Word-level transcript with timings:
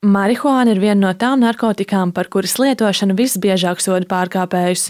Marihuāna 0.00 0.72
ir 0.72 0.78
viena 0.80 0.96
no 0.96 1.08
tām 1.12 1.42
narkotikām, 1.44 2.14
par 2.16 2.30
kuras 2.32 2.54
lietošanu 2.56 3.12
visbiežāk 3.18 3.82
soda 3.84 4.08
pārkāpējus. 4.08 4.86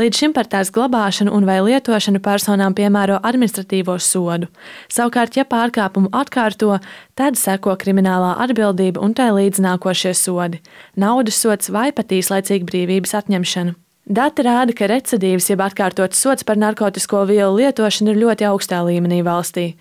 Līdz 0.00 0.22
šim 0.22 0.32
par 0.32 0.48
tās 0.48 0.70
glabāšanu 0.72 1.28
un 1.36 1.44
vai 1.44 1.58
lietošanu 1.60 2.22
personām 2.24 2.72
piemēro 2.72 3.20
administratīvo 3.20 3.98
sodu. 4.00 4.48
Savukārt, 4.88 5.36
ja 5.36 5.44
pārkāpumu 5.44 6.08
atkārto, 6.08 6.78
tad 7.12 7.36
seko 7.36 7.76
kriminālā 7.76 8.32
atbildība 8.48 9.04
un 9.04 9.12
tai 9.12 9.28
līdznākošie 9.36 10.16
sodi- 10.16 10.64
naudas 11.04 11.36
sots 11.36 11.68
vai 11.68 11.92
pat 11.92 12.08
īslaicīga 12.08 12.64
brīvības 12.64 13.12
atņemšana. 13.12 13.76
Dati 14.06 14.44
rāda, 14.46 14.70
ka 14.70 14.86
recidīvs, 14.86 15.48
jeb 15.50 15.62
atkārtots 15.64 16.20
sots 16.22 16.46
par 16.46 16.54
narkotiku 16.62 17.24
vielu 17.26 17.56
lietošanu 17.58 18.12
ir 18.12 18.20
ļoti 18.20 18.46
augstā 18.46 18.78
līmenī 18.86 19.18
valstī. 19.26 19.72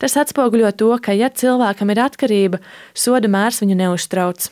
Tas 0.00 0.16
atspoguļo 0.16 0.70
to, 0.72 0.88
ka, 1.04 1.12
ja 1.12 1.28
cilvēkam 1.28 1.92
ir 1.92 2.00
atkarība, 2.06 2.62
soda 2.96 3.28
mērs 3.28 3.60
viņu 3.60 3.76
neuztrauc. 3.82 4.46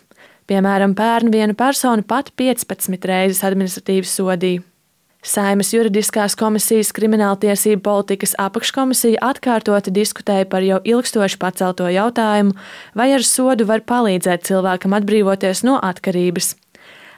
Piemēram, 0.53 0.93
pērn 0.93 1.32
vienu 1.32 1.57
personu 1.57 2.05
pat 2.05 2.29
15 2.36 3.08
reizes 3.08 3.41
administratīvi 3.49 4.05
sodīja. 4.05 4.67
Saimas 5.25 5.71
juridiskās 5.72 6.35
komisijas 6.36 6.91
krimināltiesību 6.93 7.80
politikas 7.86 8.35
apakškomisija 8.43 9.22
atkārtoti 9.22 9.94
diskutēja 9.94 10.49
par 10.50 10.67
jau 10.67 10.80
ilgstoši 10.85 11.39
pacelto 11.41 11.86
jautājumu, 11.89 12.53
vai 12.99 13.13
ar 13.17 13.25
sodu 13.25 13.64
var 13.71 13.86
palīdzēt 13.86 14.44
cilvēkam 14.50 14.99
atbrīvoties 14.99 15.63
no 15.64 15.79
atkarības. 15.80 16.57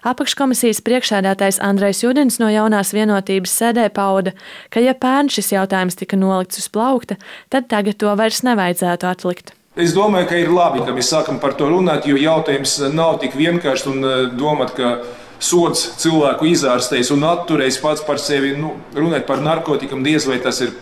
Apakškomisijas 0.05 0.83
priekšsēdētājs 0.85 1.63
Andrejs 1.65 2.03
Judins 2.05 2.37
no 2.37 2.51
jaunās 2.53 2.93
vienotības 2.93 3.55
sēdē 3.57 3.89
pauda, 3.97 4.35
ka, 4.69 4.83
ja 4.85 4.93
pērn 4.93 5.31
šis 5.33 5.55
jautājums 5.55 5.97
tika 5.97 6.19
nolikts 6.21 6.61
uz 6.61 6.69
plaukta, 6.69 7.17
tad 7.49 7.71
tagad 7.73 7.97
to 8.03 8.13
vairs 8.21 8.43
nevajadzētu 8.45 9.09
atlikt. 9.09 9.55
Es 9.81 9.95
domāju, 9.97 10.29
ka 10.31 10.39
ir 10.39 10.53
labi, 10.55 10.85
ka 10.85 10.93
mēs 10.95 11.09
sākam 11.11 11.41
par 11.43 11.57
to 11.59 11.67
runāt, 11.73 12.05
jo 12.07 12.21
jautājums 12.21 12.77
nav 12.95 13.17
tik 13.25 13.33
vienkāršs 13.35 13.89
un 13.91 14.05
eh, 14.05 14.21
domāt, 14.37 14.77
ka 14.77 14.93
sots 15.43 15.89
cilvēku 16.03 16.53
izārstēs 16.53 17.11
un 17.15 17.25
atturēs 17.27 17.81
pats 17.83 18.05
par 18.07 18.21
sevi. 18.23 18.53
Nu, 18.61 18.77
runāt 18.95 19.27
par 19.27 19.43
narkotikām 19.43 20.05
diez 20.05 20.29
vai 20.29 20.39
tas 20.45 20.61
ir 20.63 20.77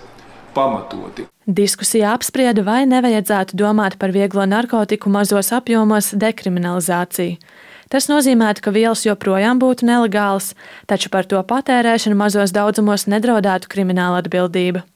pamatoti. 0.52 1.28
Diskusijā 1.47 2.12
apsprieda, 2.14 2.66
vai 2.66 2.84
nevajadzētu 2.91 3.56
domāt 3.58 3.97
par 4.02 4.12
vieglo 4.14 4.44
narkotiku 4.47 5.10
mazos 5.10 5.54
apjomos 5.56 6.12
dekriminalizāciju. 6.19 7.38
Tas 7.92 8.08
nozīmētu, 8.08 8.62
ka 8.64 8.72
vielas 8.72 9.02
joprojām 9.04 9.58
būtu 9.60 9.84
nelegālas, 9.84 10.54
taču 10.88 11.10
par 11.12 11.28
to 11.28 11.42
patērēšanu 11.44 12.16
mazos 12.16 12.54
daudzumos 12.56 13.04
nedraudētu 13.04 13.68
krimināla 13.68 14.22
atbildība. 14.24 14.86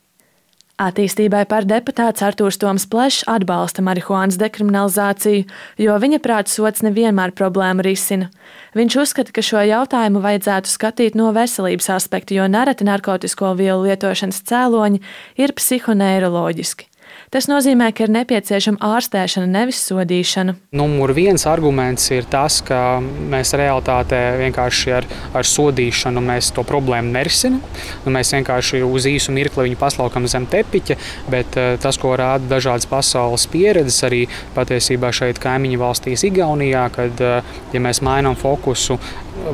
Attīstībai 0.76 1.46
par 1.48 1.64
deputāts 1.64 2.20
Artūrs 2.20 2.58
Toms 2.60 2.84
Plešs 2.92 3.22
atbalsta 3.32 3.80
marihuānas 3.84 4.36
dekriminalizāciju, 4.40 5.46
jo 5.80 5.94
viņa 6.02 6.20
prāta 6.24 6.52
sots 6.52 6.84
nevienmēr 6.84 7.32
problēmu 7.36 7.84
risina. 7.84 8.28
Viņš 8.76 8.98
uzskata, 9.04 9.32
ka 9.32 9.44
šo 9.44 9.64
jautājumu 9.64 10.20
vajadzētu 10.24 10.72
skatīt 10.72 11.16
no 11.16 11.30
veselības 11.36 11.88
aspekta, 11.96 12.36
jo 12.36 12.48
nereti 12.48 12.84
narkotiku 12.84 13.54
vielu 13.56 13.88
lietošanas 13.88 14.44
cēloņi 14.44 15.00
ir 15.40 15.56
psihoneiroloģiski. 15.56 16.90
Tas 17.34 17.48
nozīmē, 17.50 17.88
ka 17.90 18.04
ir 18.06 18.12
nepieciešama 18.14 18.78
ārstēšana, 18.86 19.48
nevis 19.50 19.80
sodīšana. 19.88 20.54
Numur 20.78 21.10
viens 21.16 21.42
arguments 21.50 22.06
ir 22.14 22.28
tas, 22.30 22.60
ka 22.64 23.00
mēs 23.02 23.50
realitātē 23.58 24.20
vienkārši 24.44 24.94
ar, 24.94 25.08
ar 25.34 25.48
sodīšanu 25.48 26.22
to 26.54 26.62
problēmu 26.66 27.10
nerisinām. 27.16 27.58
Nu, 28.04 28.12
mēs 28.14 28.30
vienkārši 28.36 28.82
uz 28.86 29.08
īsu 29.10 29.34
mirkli 29.34 29.66
viņu 29.66 29.80
paslaukam 29.80 30.28
zem 30.30 30.46
tepiņa, 30.50 30.96
bet 31.32 31.58
eh, 31.58 31.74
tas, 31.82 31.98
ko 31.98 32.14
rāda 32.18 32.56
dažādas 32.56 32.86
pasaules 32.90 33.48
pieredzes, 33.50 33.98
arī 34.06 34.24
patiesībā 34.54 35.10
šeit 35.14 35.42
kaimiņu 35.42 35.82
valstīs, 35.82 36.24
Igaunijā, 36.30 36.86
kad 36.94 37.22
eh, 37.26 37.54
ja 37.74 37.82
mēs 37.82 38.02
mainām 38.06 38.38
fokusu 38.38 39.00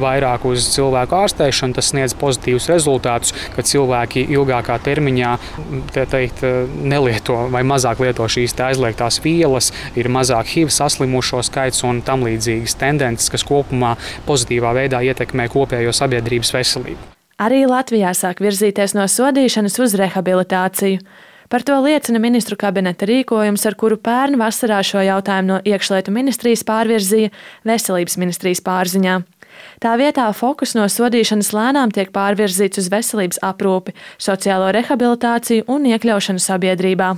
vairāk 0.03 0.47
uz 0.49 0.67
cilvēku 0.75 1.17
ārstēšanu, 1.19 1.77
tas 1.77 1.91
sniedz 1.93 2.15
pozitīvus 2.19 2.69
rezultātus, 2.71 3.35
ka 3.55 3.65
cilvēki 3.67 4.25
ilgākā 4.33 4.79
termiņā 4.85 5.33
teikt, 5.97 6.45
nelieto 6.83 7.39
vai 7.53 7.65
mazāk 7.67 8.03
lieto 8.05 8.27
šīs 8.31 8.57
aizliegtās 8.69 9.21
vielas, 9.25 9.73
ir 9.99 10.11
mazāk 10.13 10.53
HIV 10.55 10.73
saslimušo 10.75 11.43
skaits 11.47 11.83
un 11.89 12.03
tam 12.07 12.25
līdzīgas 12.27 12.79
tendences, 12.81 13.33
kas 13.33 13.47
kopumā 13.47 13.97
pozitīvā 14.29 14.75
veidā 14.83 15.03
ietekmē 15.09 15.49
kopējo 15.53 15.95
sabiedrības 15.97 16.55
veselību. 16.55 17.13
Arī 17.43 17.65
Latvijā 17.67 18.13
sāk 18.15 18.43
virzīties 18.45 18.95
no 18.95 19.09
sodīšanas 19.11 19.79
uz 19.83 19.97
rehabilitāciju. 19.99 21.03
Par 21.53 21.65
to 21.67 21.75
liecina 21.85 22.21
ministru 22.23 22.57
kabineta 22.57 23.05
rīkojums, 23.09 23.67
ar 23.69 23.75
kuru 23.77 23.99
pērn 24.01 24.39
vasarā 24.41 24.79
šo 24.87 25.03
jautājumu 25.05 25.51
no 25.51 25.59
iekšlietu 25.69 26.15
ministrijas 26.15 26.63
pārvirzīja 26.65 27.33
veselības 27.69 28.17
ministrijas 28.23 28.63
pārziņā. 28.65 29.19
Tā 29.83 29.97
vietā 30.01 30.29
fokus 30.37 30.77
no 30.79 30.87
sodīšanas 30.87 31.53
lēnām 31.57 31.93
tiek 31.95 32.13
pārvirzīts 32.15 32.83
uz 32.83 32.89
veselības 32.93 33.43
aprūpi, 33.43 33.97
sociālo 34.19 34.71
rehabilitāciju 34.77 35.69
un 35.73 35.91
iekļaušanu 35.93 36.43
sabiedrībā. 36.43 37.13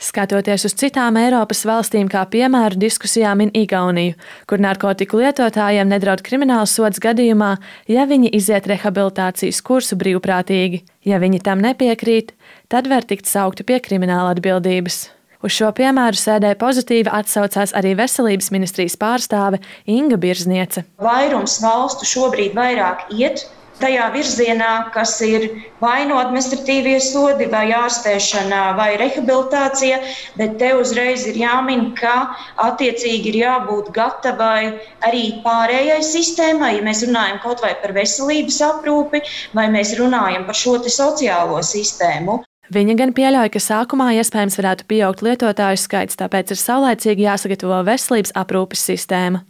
Skatoties 0.00 0.64
uz 0.64 0.72
citām 0.80 1.18
Eiropas 1.20 1.60
valstīm, 1.68 2.08
kā 2.08 2.22
piemēru 2.32 2.78
diskusijā 2.80 3.34
min 3.36 3.50
Igauniju, 3.52 4.14
kur 4.48 4.62
narkotiku 4.64 5.20
lietotājiem 5.20 5.92
nedraud 5.92 6.24
krimināls 6.24 6.72
sods 6.72 7.02
gadījumā, 7.04 7.50
ja 7.84 8.08
viņi 8.08 8.32
iziet 8.40 8.70
rehabilitācijas 8.70 9.60
kursu 9.60 10.00
brīvprātīgi. 10.00 10.86
Ja 11.04 11.20
viņi 11.20 11.44
tam 11.44 11.60
nepiekrīt, 11.60 12.32
tad 12.72 12.88
var 12.88 13.04
tikt 13.04 13.28
saukti 13.28 13.68
pie 13.68 13.82
krimināla 13.84 14.32
atbildības. 14.32 15.10
Uz 15.40 15.54
šo 15.56 15.70
piemēru 15.72 16.18
sēdē 16.20 16.50
pozitīvi 16.60 17.08
atsaucās 17.16 17.72
arī 17.78 17.94
veselības 17.96 18.50
ministrijas 18.52 18.98
pārstāve 19.00 19.62
Inga 19.88 20.18
Birzniece. 20.20 20.84
Vairums 21.00 21.54
valstu 21.64 22.08
šobrīd 22.08 22.52
vairāk 22.58 23.06
iet 23.16 23.46
tajā 23.80 24.10
virzienā, 24.12 24.72
kas 24.94 25.14
ir 25.24 25.46
vai 25.80 26.04
no 26.08 26.18
administratīvie 26.20 26.98
sodi, 27.00 27.48
vai 27.54 27.70
ārstēšana, 27.72 28.60
vai 28.76 28.90
rehabilitācija, 29.00 30.02
bet 30.36 30.58
te 30.60 30.74
uzreiz 30.76 31.24
ir 31.30 31.40
jāmin, 31.40 31.86
ka 31.96 32.14
attiecīgi 32.66 33.32
ir 33.32 33.40
jābūt 33.40 33.88
gatavai 33.96 34.74
arī 35.08 35.24
pārējai 35.46 36.02
sistēmai, 36.04 36.74
ja 36.76 36.84
mēs 36.90 37.00
runājam 37.08 37.40
kaut 37.46 37.64
vai 37.64 37.72
par 37.80 37.96
veselības 37.96 38.60
aprūpi, 38.68 39.24
vai 39.56 39.70
mēs 39.72 39.96
runājam 40.02 40.44
par 40.44 40.62
šo 40.66 40.76
sociālo 41.00 41.64
sistēmu. 41.64 42.42
Viņa 42.70 42.94
gan 42.94 43.10
pieļauj, 43.16 43.48
ka 43.50 43.60
sākumā 43.62 44.12
iespējams 44.20 44.56
varētu 44.60 44.84
pieaugt 44.86 45.24
lietotāju 45.26 45.80
skaits, 45.82 46.18
tāpēc 46.20 46.52
ir 46.54 46.60
saulēcīgi 46.60 47.26
jāsagatavo 47.26 47.80
veselības 47.88 48.30
aprūpes 48.38 48.84
sistēma. 48.92 49.42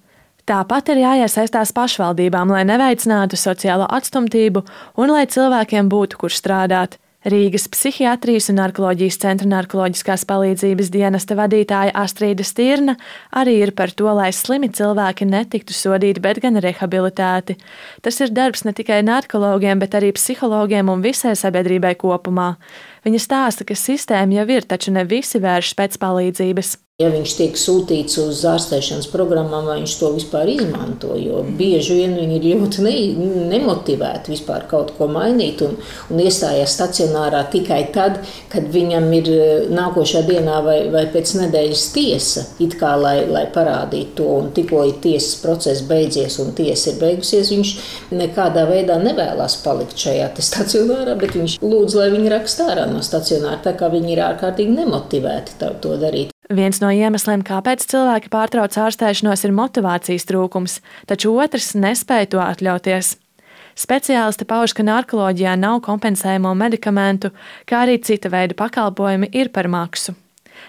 Tāpat 0.48 0.88
ir 0.94 1.02
jāiesaistās 1.02 1.74
pašvaldībām, 1.76 2.48
lai 2.50 2.64
neveicinātu 2.64 3.36
sociālo 3.36 3.84
atstumtību 3.92 4.64
un 4.96 5.12
lai 5.12 5.26
cilvēkiem 5.28 5.92
būtu 5.92 6.24
kur 6.24 6.32
strādāt. 6.32 6.96
Rīgas 7.20 7.66
psihiatrijas 7.68 8.46
un 8.48 8.56
narkoloģijas 8.56 9.18
centra 9.20 9.48
narkoloģiskās 9.50 10.22
palīdzības 10.24 10.88
dienesta 10.88 11.36
vadītāja 11.36 11.92
Astrīda 12.00 12.46
Stirna 12.48 12.94
arī 13.36 13.58
ir 13.60 13.74
par 13.76 13.92
to, 13.92 14.08
lai 14.16 14.30
slimi 14.32 14.70
cilvēki 14.72 15.28
netiktu 15.28 15.76
sodīti, 15.76 16.22
bet 16.24 16.40
gan 16.40 16.56
rehabilitēti. 16.56 17.58
Tas 18.00 18.22
ir 18.24 18.32
darbs 18.32 18.64
ne 18.64 18.72
tikai 18.72 19.02
narkologiem, 19.04 19.84
bet 19.84 19.98
arī 20.00 20.14
psihologiem 20.16 20.88
un 20.88 21.04
visai 21.04 21.34
sabiedrībai 21.36 21.92
kopumā. 22.00 22.54
Viņa 23.06 23.22
stāsta, 23.22 23.64
ka 23.64 23.76
sistēma 23.78 24.42
jau 24.42 24.46
ir, 24.58 24.68
taču 24.68 24.92
ne 24.92 25.06
visi 25.08 25.40
vēršas 25.40 25.76
pēc 25.78 26.00
palīdzības. 26.02 26.76
Ja 27.00 27.08
viņš 27.08 27.32
tiek 27.38 27.54
sūtīts 27.56 28.18
uz 28.20 28.42
ārstēšanas 28.44 29.06
programmām, 29.08 29.64
vai 29.70 29.78
viņš 29.78 29.92
to 29.96 30.10
vispār 30.12 30.50
izmanto, 30.52 31.14
jo 31.16 31.38
bieži 31.56 31.94
vien 31.96 32.12
viņi 32.18 32.34
ir 32.36 32.42
ļoti 32.58 32.82
ne, 32.84 32.92
nemotivēti 33.54 34.34
vispār 34.34 34.66
kaut 34.68 34.90
ko 34.98 35.08
mainīt 35.08 35.62
un, 35.64 35.78
un 36.12 36.20
iestājās 36.20 36.74
stacionārā 36.76 37.40
tikai 37.54 37.78
tad, 37.94 38.18
kad 38.52 38.68
viņam 38.74 39.06
ir 39.16 39.30
eh, 39.32 39.62
nākošā 39.72 40.20
dienā 40.28 40.58
vai, 40.66 40.76
vai 40.92 41.06
pēc 41.14 41.32
nedēļas 41.38 41.86
tiesa, 41.94 42.44
it 42.60 42.76
kā 42.82 42.92
lai, 43.00 43.22
lai 43.32 43.46
parādītu 43.54 44.18
to, 44.20 44.28
un 44.42 44.52
tikko 44.52 44.84
ir 44.90 45.00
tiesas 45.00 45.40
process 45.40 45.80
beidzies 45.88 46.36
un 46.44 46.52
tiesa 46.58 46.92
ir 46.92 47.00
beigusies, 47.00 47.54
viņš 47.54 47.72
nekādā 48.12 48.66
veidā 48.68 49.00
nevēlas 49.00 49.56
palikt 49.64 49.96
šajā 50.04 50.28
stacionārā, 50.36 51.16
bet 51.16 51.32
viņš 51.40 51.56
lūdz, 51.64 51.96
lai 51.96 52.12
viņi 52.12 52.36
raksta 52.36 52.68
ārā 52.74 52.89
no 52.92 53.00
stacionāra, 53.04 53.60
tā 53.64 53.74
kā 53.78 53.88
viņi 53.92 54.14
ir 54.14 54.22
ārkārtīgi 54.26 54.76
nemotivēti 54.76 55.58
to 55.60 55.96
darīt. 56.00 56.34
Viens 56.50 56.80
no 56.82 56.90
iemesliem, 56.90 57.44
kāpēc 57.46 57.84
cilvēki 57.86 58.30
pārtrauc 58.32 58.74
ārstēšanos, 58.74 59.44
ir 59.46 59.54
motivācijas 59.54 60.26
trūkums, 60.26 60.80
taču 61.06 61.36
otrs 61.38 61.76
nespēja 61.78 62.32
to 62.32 62.40
atļauties. 62.42 63.14
Speciālisti 63.78 64.44
pauž, 64.50 64.74
ka 64.74 64.82
narkoloģijā 64.84 65.54
nav 65.56 65.78
kompensējumu 65.86 66.50
medikamentu, 66.58 67.30
kā 67.70 67.84
arī 67.86 68.00
cita 68.02 68.32
veida 68.32 68.58
pakalpojumi 68.58 69.30
ir 69.30 69.52
par 69.54 69.70
maksu. 69.70 70.16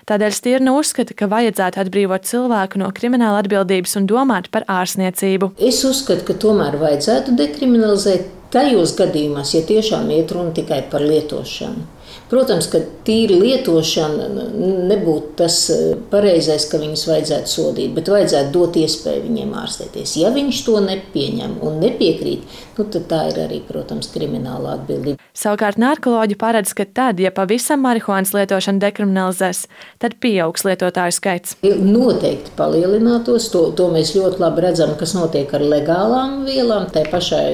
Tādēļ 0.07 0.35
Stirna 0.35 0.75
uzskata, 0.77 1.15
ka 1.17 1.27
vajadzētu 1.31 1.81
atbrīvot 1.81 2.27
cilvēku 2.29 2.79
no 2.81 2.89
krimināla 2.95 3.41
atbildības 3.43 3.97
un 3.99 4.07
domāt 4.09 4.47
par 4.53 4.65
ārstniecību. 4.71 5.53
Es 5.59 5.81
uzskatu, 5.87 6.23
ka 6.29 6.37
tomēr 6.45 6.77
vajadzētu 6.81 7.35
dekriminalizēt 7.41 8.29
tajos 8.53 8.95
gadījumos, 8.99 9.55
ja 9.55 9.63
tiešām 9.67 10.11
iet 10.15 10.31
runa 10.35 10.55
tikai 10.57 10.83
par 10.91 11.03
lietošanu 11.05 11.89
Protams, 12.31 12.69
ka 12.71 12.79
tīri 13.03 13.35
lietošana 13.41 14.45
nebūtu 14.87 15.33
tas 15.41 15.57
eh, 15.73 15.95
pareizais, 16.11 16.63
ka 16.71 16.79
viņus 16.79 17.03
vajadzētu 17.09 17.51
sodīt, 17.51 17.91
bet 17.97 18.07
vajadzētu 18.11 18.53
dot 18.55 18.77
iespēju 18.79 19.25
viņiem 19.25 19.51
ārstēties. 19.59 20.15
Ja 20.21 20.31
viņš 20.31 20.61
to 20.67 20.77
nepieņem 20.85 21.57
un 21.59 21.81
nepiekrīt, 21.83 22.45
nu, 22.77 22.85
tad 22.85 23.07
tā 23.11 23.19
ir 23.33 23.41
arī, 23.43 23.59
protams, 23.67 24.07
krimināla 24.13 24.77
atbildība. 24.77 25.19
Savukārt 25.35 25.79
narkoloģi 25.81 26.37
paredz, 26.39 26.71
ka 26.77 26.85
tad, 26.87 27.19
ja 27.19 27.33
pavisam 27.35 27.83
marihuānas 27.83 28.31
lietošanu 28.35 28.79
dekriminalizēs, 28.83 29.65
tad 29.99 30.15
pieaugs 30.23 30.63
lietotāju 30.67 31.17
skaits. 31.17 31.57
Noteikti 31.61 32.55
palielinātos. 32.55 33.49
To, 33.51 33.67
to 33.75 33.89
mēs 33.91 34.15
ļoti 34.15 34.39
labi 34.39 34.63
redzam, 34.63 34.95
kas 34.99 35.17
notiek 35.17 35.51
ar 35.57 35.67
legālām 35.67 36.41
vielām, 36.47 36.87
tai 36.95 37.03
pašai 37.11 37.51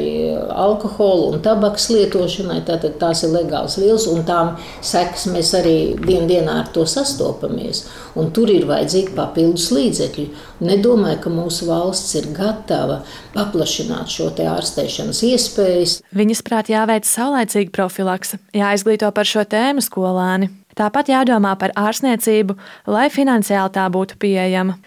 alkohola 0.53 0.86
un 1.33 1.41
tabakas 1.43 1.89
lietošanai. 1.93 2.61
Tātad 2.67 2.97
tās 3.01 3.23
ir 3.25 3.33
legālas 3.33 3.77
vielas, 3.79 4.07
un 4.11 4.23
tām 4.27 4.55
sekas 4.85 5.27
mēs 5.31 5.53
arī 5.57 5.77
dien 6.01 6.27
dienā 6.29 6.59
ar 6.63 6.71
to 6.73 6.85
sastopamies. 6.87 7.85
Un 8.17 8.31
tur 8.33 8.51
ir 8.53 8.67
vajadzīgi 8.69 9.15
papildus 9.17 9.69
līdzekļi. 9.75 10.27
Nedomāju, 10.67 11.21
ka 11.23 11.33
mūsu 11.33 11.67
valsts 11.69 12.15
ir 12.17 12.29
gatava 12.35 13.01
paplašināt 13.35 14.09
šo 14.11 14.31
ārstēšanas 14.33 15.23
iespējas. 15.27 15.97
Viņas 16.17 16.43
prāt 16.45 16.71
jāveic 16.73 17.07
saulēcīga 17.07 17.73
profilakse, 17.75 18.41
jāizglīto 18.57 19.11
par 19.13 19.29
šo 19.29 19.45
tēmu 19.49 19.83
skolēni. 19.85 20.51
Tāpat 20.77 21.09
jādomā 21.09 21.55
par 21.57 21.73
ārstniecību, 21.77 22.53
lai 22.93 23.07
finansiāli 23.09 23.73
tā 23.73 23.87
būtu 23.89 24.19
pieejama. 24.21 24.77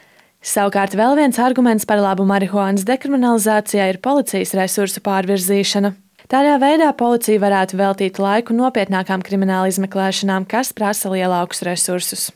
Savukārt 0.41 0.95
vēl 0.97 1.19
viens 1.19 1.37
arguments 1.37 1.85
par 1.85 2.01
labu 2.01 2.25
marihuānas 2.25 2.87
dekriminalizācijai 2.89 3.91
ir 3.93 4.01
policijas 4.01 4.55
resursu 4.57 5.03
pārvirzīšana. 5.05 5.93
Tādā 6.31 6.57
veidā 6.63 6.89
policija 6.97 7.43
varētu 7.43 7.77
veltīt 7.77 8.21
laiku 8.23 8.57
nopietnākām 8.57 9.21
krimināla 9.27 9.69
izmeklēšanām, 9.69 10.49
kas 10.49 10.73
prasa 10.73 11.13
lielākus 11.13 11.61
resursus. 11.67 12.31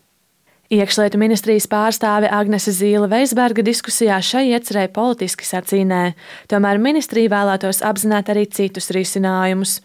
Iekšlietu 0.74 1.20
ministrijas 1.20 1.68
pārstāve 1.70 2.26
Agnese 2.34 2.72
Zīle 2.74 3.06
Veisberga 3.06 3.62
diskusijā 3.62 4.16
šai 4.24 4.48
iecerēja 4.56 4.90
politiski 4.96 5.46
sacīnē, 5.46 6.00
tomēr 6.50 6.80
ministrija 6.82 7.30
vēlētos 7.30 7.78
apzināt 7.86 8.32
arī 8.32 8.42
citus 8.50 8.90
risinājumus. 8.96 9.76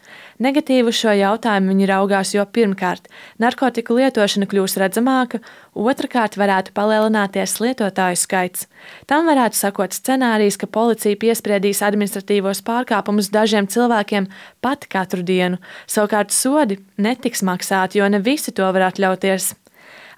Negatīvu 0.41 0.93
šo 0.95 1.13
jautājumu 1.19 1.75
viņi 1.75 1.89
raugās, 1.91 2.31
jo 2.33 2.47
pirmkārt, 2.57 3.05
narkotiku 3.43 3.99
lietošana 3.99 4.47
kļūs 4.49 4.77
redzamāka, 4.81 5.43
otrkārt, 5.77 6.39
varētu 6.41 6.73
palielināties 6.73 7.59
lietotāju 7.61 8.17
skaits. 8.23 8.65
Tam 9.05 9.29
varētu 9.29 9.61
sakot 9.61 9.93
scenārijs, 9.93 10.57
ka 10.57 10.71
policija 10.79 11.21
piespriedīs 11.21 11.83
administratīvos 11.85 12.63
pārkāpumus 12.65 13.29
dažiem 13.35 13.69
cilvēkiem 13.69 14.31
pat 14.65 14.89
katru 14.89 15.21
dienu, 15.27 15.61
savukārt 15.85 16.33
sodi 16.33 16.81
netiks 16.97 17.45
maksāti, 17.45 18.01
jo 18.01 18.09
ne 18.09 18.23
visi 18.23 18.55
to 18.55 18.73
var 18.73 18.89
atļauties. 18.89 19.53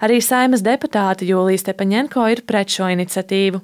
Arī 0.02 0.16
saimas 0.18 0.64
deputāte 0.66 1.22
Jūlijas 1.22 1.62
Tepaņenko 1.68 2.24
ir 2.32 2.40
pret 2.42 2.72
šo 2.74 2.88
iniciatīvu. 2.90 3.60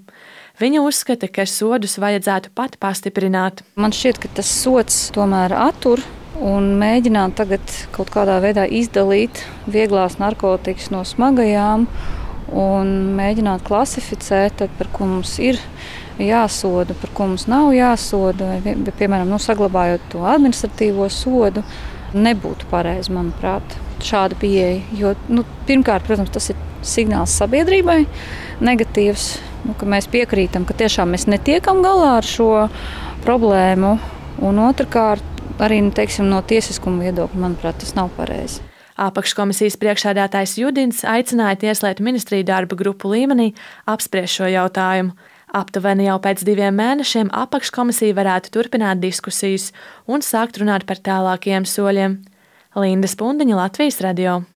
Viņa 0.58 0.82
uzskata, 0.86 1.26
ka 1.26 1.42
sodus 1.50 1.96
vajadzētu 1.98 2.52
pat 2.54 2.76
pastiprināt. 2.78 3.64
Man 3.74 3.90
šķiet, 3.94 4.20
ka 4.22 4.30
tas 4.36 4.52
sots 4.60 5.08
tomēr 5.14 5.50
attur 5.54 6.02
un 6.38 6.76
mēģināt 6.78 7.34
tagad 7.40 7.74
kaut 7.94 8.12
kādā 8.14 8.36
veidā 8.44 8.68
izdalīt 8.70 9.42
vieglās 9.66 10.20
narkotikas 10.22 10.92
no 10.94 11.02
smagajām 11.02 11.88
un 12.54 12.94
mēģināt 13.18 13.66
klasificēt, 13.66 14.62
par 14.78 14.92
ko 14.94 15.10
mums 15.10 15.34
ir 15.42 15.58
jāsoda, 16.22 16.94
par 17.02 17.14
ko 17.18 17.32
mums 17.32 17.48
nav 17.50 17.72
jāsoda, 17.74 18.54
vai, 18.62 18.76
piemēram, 18.86 19.26
nu, 19.26 19.42
saglabājot 19.42 20.06
to 20.14 20.22
administratīvo 20.22 21.10
sodu, 21.10 21.66
nebūtu 22.14 22.70
pareizi, 22.70 23.10
manuprāt 23.18 23.78
šāda 24.04 24.38
pieeja. 24.38 24.80
Jo, 24.98 25.14
nu, 25.32 25.44
pirmkārt, 25.68 26.06
protams, 26.06 26.32
tas 26.34 26.50
ir 26.52 26.60
signāls 26.86 27.34
sabiedrībai 27.38 28.04
negatīvs, 28.64 29.28
nu, 29.66 29.74
ka 29.78 29.88
mēs 29.88 30.08
piekrītam, 30.12 30.66
ka 30.68 30.76
tiešām 30.78 31.14
mēs 31.14 31.28
netiekam 31.30 31.82
galā 31.84 32.16
ar 32.18 32.26
šo 32.26 32.68
problēmu. 33.26 33.96
Un 34.46 34.60
otrkārt, 34.62 35.24
arī 35.58 35.80
nu, 35.82 35.92
teiksim, 35.94 36.28
no 36.30 36.38
tiesiskuma 36.46 37.08
viedokļa, 37.08 37.42
manuprāt, 37.42 37.80
tas 37.82 37.96
nav 37.98 38.12
pareizi. 38.18 38.62
Apakškomisijas 38.98 39.76
priekšsēdētājs 39.78 40.56
Judins 40.58 41.04
aicināja 41.06 41.60
Tieslietu 41.62 42.02
ministriju 42.02 42.46
darba 42.46 42.78
grupu 42.78 43.12
līmenī 43.12 43.52
apspriest 43.86 44.40
šo 44.40 44.48
jautājumu. 44.50 45.14
Aptuveni 45.54 46.08
jau 46.08 46.18
pēc 46.20 46.42
diviem 46.44 46.74
mēnešiem 46.76 47.30
apakškomisija 47.32 48.16
varētu 48.18 48.50
turpināt 48.52 49.00
diskusijas 49.00 49.70
un 50.10 50.24
sākt 50.26 50.58
runāt 50.60 50.84
par 50.88 50.98
tālākiem 51.00 51.64
soļiem. 51.64 52.18
Linda 52.78 53.08
Spundiņa, 53.10 53.56
Latvijas 53.56 54.00
radio. 54.00 54.42